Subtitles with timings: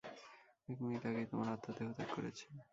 [0.69, 2.45] এক মিনিট আগেই তোমার আত্মা দেহ ত্যাগ করেছে।